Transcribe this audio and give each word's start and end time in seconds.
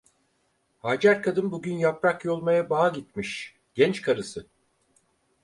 Hacer 0.79 1.21
kadın 1.23 1.51
bugün 1.51 1.73
yaprak 1.77 2.25
yolmaya 2.25 2.69
bağa 2.69 2.89
gitmiş, 2.89 3.55
genç 3.75 4.01
karısı. 4.01 4.47